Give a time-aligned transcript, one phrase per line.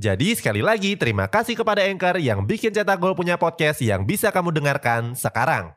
[0.00, 4.32] Jadi sekali lagi terima kasih kepada Anchor yang bikin Cetak Gol punya podcast yang bisa
[4.32, 5.76] kamu dengarkan sekarang.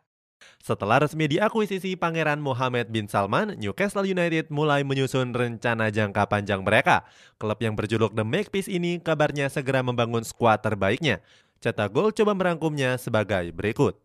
[0.63, 7.03] Setelah resmi diakuisisi Pangeran Mohammed bin Salman, Newcastle United mulai menyusun rencana jangka panjang mereka.
[7.35, 11.19] Klub yang berjuluk The Magpies ini kabarnya segera membangun skuad terbaiknya.
[11.59, 13.99] Cetak Gol coba merangkumnya sebagai berikut.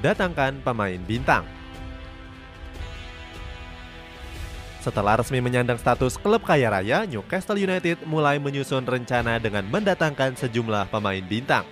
[0.00, 1.46] Datangkan pemain bintang.
[4.78, 10.88] Setelah resmi menyandang status klub kaya raya, Newcastle United mulai menyusun rencana dengan mendatangkan sejumlah
[10.88, 11.66] pemain bintang.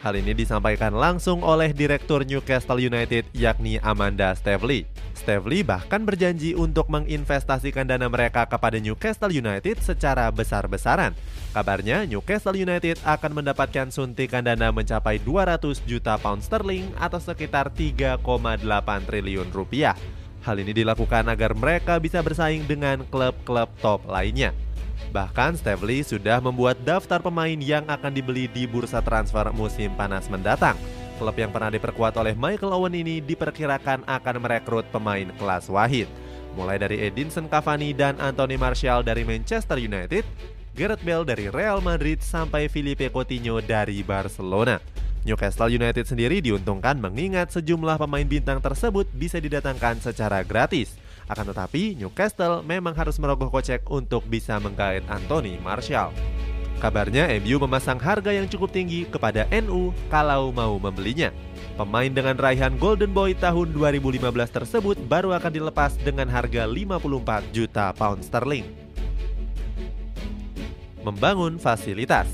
[0.00, 4.88] Hal ini disampaikan langsung oleh Direktur Newcastle United yakni Amanda Stavely.
[5.12, 11.12] Stavely bahkan berjanji untuk menginvestasikan dana mereka kepada Newcastle United secara besar-besaran.
[11.52, 18.24] Kabarnya Newcastle United akan mendapatkan suntikan dana mencapai 200 juta pound sterling atau sekitar 3,8
[19.04, 20.00] triliun rupiah.
[20.40, 24.56] Hal ini dilakukan agar mereka bisa bersaing dengan klub-klub top lainnya.
[25.10, 30.76] Bahkan Stavely sudah membuat daftar pemain yang akan dibeli di bursa transfer musim panas mendatang.
[31.20, 36.08] Klub yang pernah diperkuat oleh Michael Owen ini diperkirakan akan merekrut pemain kelas wahid.
[36.56, 40.24] Mulai dari Edinson Cavani dan Anthony Martial dari Manchester United,
[40.72, 44.80] Gareth Bale dari Real Madrid sampai Filipe Coutinho dari Barcelona.
[45.20, 50.96] Newcastle United sendiri diuntungkan mengingat sejumlah pemain bintang tersebut bisa didatangkan secara gratis.
[51.30, 56.10] Akan tetapi, Newcastle memang harus merogoh kocek untuk bisa menggait Anthony Martial.
[56.82, 61.30] Kabarnya MU memasang harga yang cukup tinggi kepada NU kalau mau membelinya.
[61.78, 67.94] Pemain dengan raihan Golden Boy tahun 2015 tersebut baru akan dilepas dengan harga 54 juta
[67.94, 68.66] pound sterling.
[71.06, 72.26] Membangun fasilitas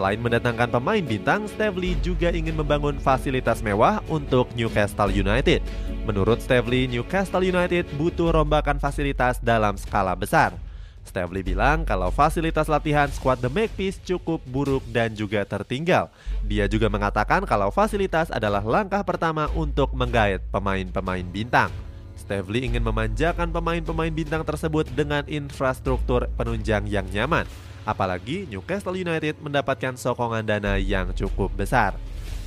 [0.00, 5.60] Selain mendatangkan pemain bintang, Stavely juga ingin membangun fasilitas mewah untuk Newcastle United.
[6.08, 10.56] Menurut Stavely, Newcastle United butuh rombakan fasilitas dalam skala besar.
[11.04, 16.08] Stavely bilang kalau fasilitas latihan skuad The Magpies cukup buruk dan juga tertinggal.
[16.48, 21.68] Dia juga mengatakan kalau fasilitas adalah langkah pertama untuk menggait pemain-pemain bintang.
[22.16, 27.44] Stavely ingin memanjakan pemain-pemain bintang tersebut dengan infrastruktur penunjang yang nyaman.
[27.88, 31.96] Apalagi Newcastle United mendapatkan sokongan dana yang cukup besar.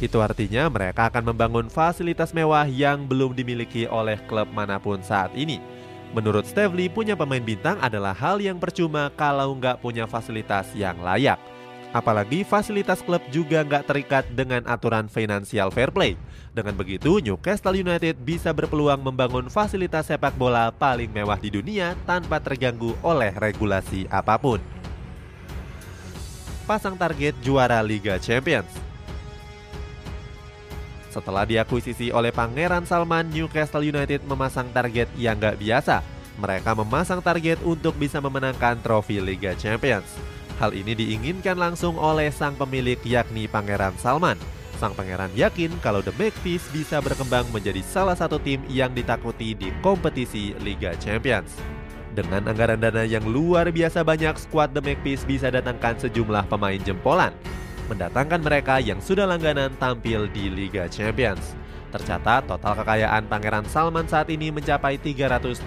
[0.02, 5.32] Itu artinya mereka akan membangun fasilitas mewah yang belum dimiliki oleh klub mana pun saat
[5.34, 5.62] ini.
[6.14, 11.42] Menurut Stavely, punya pemain bintang adalah hal yang percuma kalau nggak punya fasilitas yang layak.
[11.94, 16.18] Apalagi fasilitas klub juga nggak terikat dengan aturan financial fair play.
[16.54, 22.42] Dengan begitu, Newcastle United bisa berpeluang membangun fasilitas sepak bola paling mewah di dunia tanpa
[22.42, 24.83] terganggu oleh regulasi apa pun
[26.64, 28.72] pasang target juara Liga Champions.
[31.14, 36.02] Setelah diakuisisi oleh Pangeran Salman, Newcastle United memasang target yang gak biasa.
[36.42, 40.10] Mereka memasang target untuk bisa memenangkan trofi Liga Champions.
[40.58, 44.42] Hal ini diinginkan langsung oleh sang pemilik yakni Pangeran Salman.
[44.82, 49.70] Sang pangeran yakin kalau The Magpies bisa berkembang menjadi salah satu tim yang ditakuti di
[49.86, 51.73] kompetisi Liga Champions.
[52.14, 57.34] Dengan anggaran dana yang luar biasa banyak, skuad The Magpies bisa datangkan sejumlah pemain jempolan.
[57.90, 61.58] Mendatangkan mereka yang sudah langganan tampil di Liga Champions.
[61.90, 65.66] Tercatat total kekayaan Pangeran Salman saat ini mencapai 320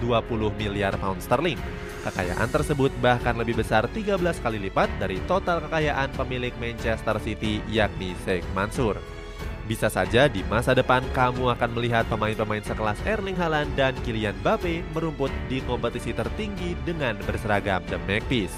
[0.55, 1.59] miliar pound sterling.
[2.07, 8.15] Kekayaan tersebut bahkan lebih besar 13 kali lipat dari total kekayaan pemilik Manchester City yakni
[8.23, 9.16] Sheikh Mansur.
[9.67, 14.79] Bisa saja di masa depan kamu akan melihat pemain-pemain sekelas Erling Haaland dan Kylian Mbappe
[14.95, 18.55] merumput di kompetisi tertinggi dengan berseragam The Magpies.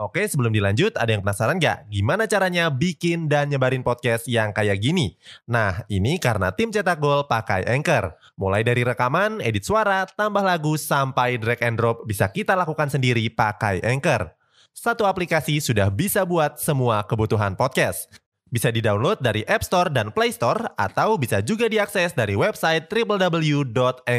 [0.00, 1.92] Oke, sebelum dilanjut, ada yang penasaran nggak?
[1.92, 5.20] Gimana caranya bikin dan nyebarin podcast yang kayak gini?
[5.44, 8.16] Nah, ini karena tim cetak gol pakai Anchor.
[8.40, 13.28] Mulai dari rekaman, edit suara, tambah lagu, sampai drag and drop bisa kita lakukan sendiri
[13.28, 14.32] pakai Anchor.
[14.72, 18.29] Satu aplikasi sudah bisa buat semua kebutuhan podcast.
[18.50, 24.10] Bisa di-download dari App Store dan Play Store atau bisa juga diakses dari website www.anchor.fm.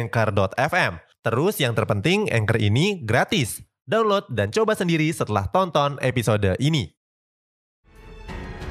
[1.22, 3.60] Terus yang terpenting Anchor ini gratis.
[3.84, 6.96] Download dan coba sendiri setelah tonton episode ini.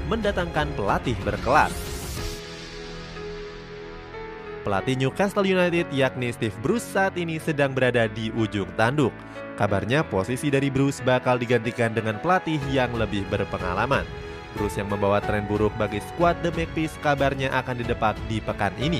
[0.09, 1.71] Mendatangkan pelatih berkelas.
[4.61, 9.13] Pelatih Newcastle United yakni Steve Bruce saat ini sedang berada di ujung tanduk.
[9.57, 14.20] Kabarnya posisi dari Bruce bakal digantikan dengan pelatih yang lebih berpengalaman.
[14.55, 18.99] Bruce yang membawa tren buruk bagi skuad The Magpies kabarnya akan didepak di pekan ini.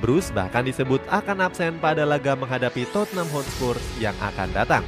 [0.00, 4.84] Bruce bahkan disebut akan absen pada laga menghadapi Tottenham Hotspur yang akan datang.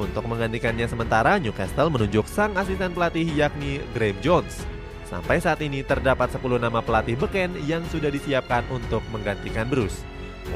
[0.00, 4.64] Untuk menggantikannya sementara, Newcastle menunjuk sang asisten pelatih yakni Graham Jones.
[5.04, 10.00] Sampai saat ini terdapat 10 nama pelatih beken yang sudah disiapkan untuk menggantikan Bruce.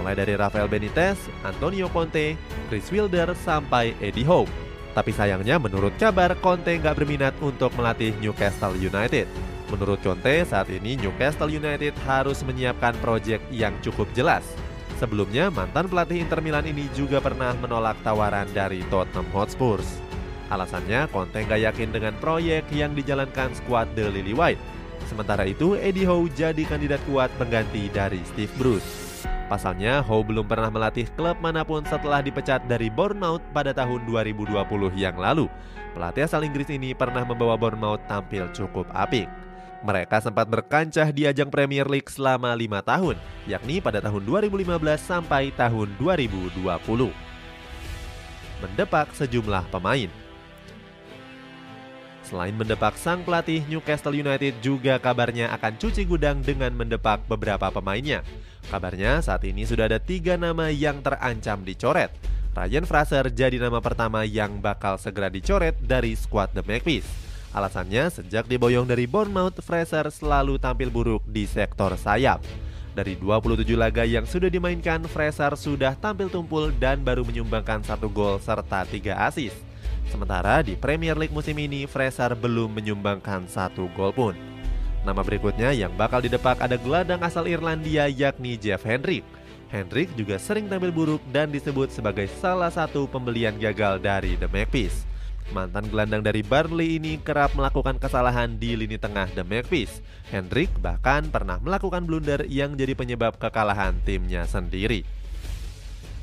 [0.01, 2.35] Mulai dari Rafael Benitez, Antonio Conte,
[2.73, 4.66] Chris Wilder, sampai Eddie Howe.
[4.97, 9.29] Tapi sayangnya menurut kabar Conte nggak berminat untuk melatih Newcastle United.
[9.69, 14.41] Menurut Conte, saat ini Newcastle United harus menyiapkan proyek yang cukup jelas.
[14.97, 19.85] Sebelumnya, mantan pelatih Inter Milan ini juga pernah menolak tawaran dari Tottenham Hotspur.
[20.49, 24.63] Alasannya, Conte nggak yakin dengan proyek yang dijalankan skuad The Lily White.
[25.13, 29.06] Sementara itu, Eddie Howe jadi kandidat kuat pengganti dari Steve Bruce.
[29.47, 34.51] Pasalnya, Howe belum pernah melatih klub mana pun setelah dipecat dari Bournemouth pada tahun 2020
[34.99, 35.47] yang lalu.
[35.95, 39.31] Pelatih asal Inggris ini pernah membawa Bournemouth tampil cukup apik.
[39.87, 43.15] Mereka sempat berkancah di ajang Premier League selama lima tahun,
[43.47, 44.67] yakni pada tahun 2015
[44.99, 46.67] sampai tahun 2020.
[48.67, 50.26] Mendepak sejumlah pemain.
[52.27, 58.27] Selain mendepak sang pelatih, Newcastle United juga kabarnya akan cuci gudang dengan mendepak beberapa pemainnya.
[58.67, 62.11] Kabarnya saat ini sudah ada tiga nama yang terancam dicoret.
[62.51, 67.07] Ryan Fraser jadi nama pertama yang bakal segera dicoret dari skuad The Magpies.
[67.55, 72.43] Alasannya, sejak diboyong dari Bournemouth, Fraser selalu tampil buruk di sektor sayap.
[72.97, 78.43] Dari 27 laga yang sudah dimainkan, Fraser sudah tampil tumpul dan baru menyumbangkan satu gol
[78.43, 79.76] serta tiga assist.
[80.07, 84.35] Sementara di Premier League musim ini, Fraser belum menyumbangkan satu gol pun.
[85.07, 89.23] Nama berikutnya yang bakal didepak ada gelandang asal Irlandia yakni Jeff Hendrick.
[89.71, 95.07] Hendrick juga sering tampil buruk dan disebut sebagai salah satu pembelian gagal dari The Magpies.
[95.55, 100.03] Mantan gelandang dari Burnley ini kerap melakukan kesalahan di lini tengah The Magpies.
[100.27, 105.07] Hendrick bahkan pernah melakukan blunder yang jadi penyebab kekalahan timnya sendiri.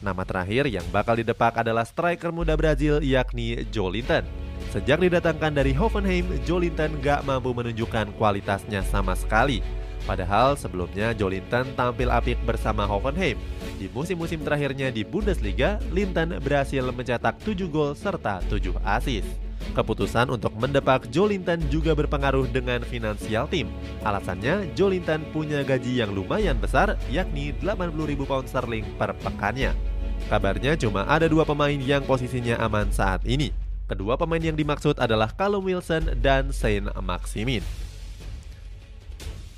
[0.04, 4.28] Nama terakhir yang bakal didepak adalah striker muda Brazil yakni Jolinton.
[4.76, 9.64] Sejak didatangkan dari Hoffenheim, Jolinton gak mampu menunjukkan kualitasnya sama sekali.
[10.04, 13.40] Padahal sebelumnya Jolinton tampil apik bersama Hoffenheim.
[13.80, 19.32] Di musim-musim terakhirnya di Bundesliga, Linton berhasil mencetak 7 gol serta 7 assist.
[19.72, 23.72] Keputusan untuk mendepak Jolinton juga berpengaruh dengan finansial tim.
[24.04, 29.93] Alasannya, Jolinton punya gaji yang lumayan besar, yakni 80.000 pound sterling per pekannya.
[30.32, 33.52] Kabarnya cuma ada dua pemain yang posisinya aman saat ini.
[33.84, 37.62] Kedua pemain yang dimaksud adalah Callum Wilson dan Saint Maximin.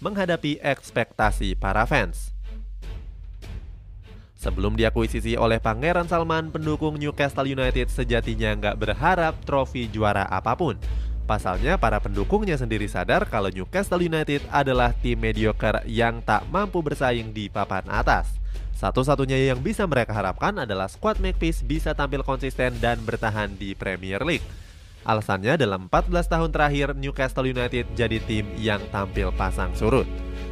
[0.01, 2.33] Menghadapi ekspektasi para fans.
[4.35, 10.77] Sebelum diakuisisi oleh Pangeran Salman, pendukung Newcastle United sejatinya nggak berharap trofi juara apa pun.
[11.25, 17.33] Pasalnya, para pendukungnya sendiri sadar kalau Newcastle United adalah tim mediocre yang tak mampu bersaing
[17.33, 18.29] di papan atas.
[18.77, 24.21] Satu-satunya yang bisa mereka harapkan adalah skuad Magpies bisa tampil konsisten dan bertahan di Premier
[24.21, 24.45] League.
[25.01, 30.05] Alasannya dalam 14 tahun terakhir Newcastle United jadi tim yang tampil pasang surut.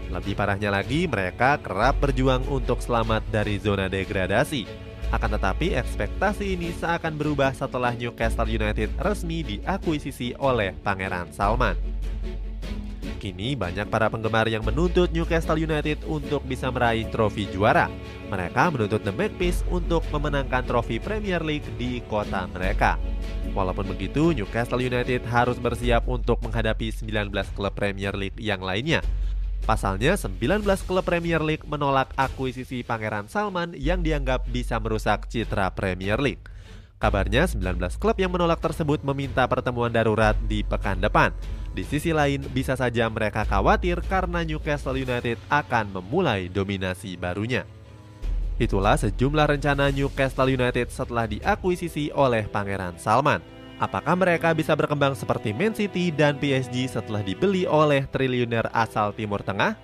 [0.09, 4.92] Lebih parahnya lagi, mereka kerap berjuang untuk selamat dari zona degradasi.
[5.13, 11.77] Akan tetapi ekspektasi ini seakan berubah setelah Newcastle United resmi diakuisisi oleh Pangeran Salman.
[13.21, 17.87] Kini banyak para penggemar yang menuntut Newcastle United untuk bisa meraih trofi juara.
[18.27, 22.97] Mereka menuntut The Magpies untuk memenangkan trofi Premier League di kota mereka.
[23.53, 28.99] Walaupun begitu, Newcastle United harus bersiap untuk menghadapi 19 klub Premier League yang lainnya.
[29.63, 36.19] Pasalnya, 19 klub Premier League menolak akuisisi Pangeran Salman yang dianggap bisa merusak citra Premier
[36.19, 36.43] League.
[36.99, 41.31] Kabarnya 19 klub yang menolak tersebut meminta pertemuan darurat di pekan depan.
[41.71, 47.63] Di sisi lain, bisa saja mereka khawatir karena Newcastle United akan memulai dominasi barunya.
[48.59, 53.52] Itulah sejumlah rencana Newcastle United setelah diakuisisi oleh Pangeran Salman.
[53.83, 59.43] Apakah mereka bisa berkembang seperti Man City dan PSG setelah dibeli oleh triliuner asal Timur
[59.43, 59.75] Tengah?